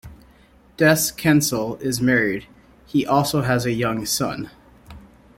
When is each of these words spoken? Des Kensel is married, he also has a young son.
Des 0.79 1.11
Kensel 1.15 1.77
is 1.79 2.01
married, 2.01 2.47
he 2.87 3.05
also 3.05 3.43
has 3.43 3.67
a 3.67 3.71
young 3.71 4.03
son. 4.03 4.49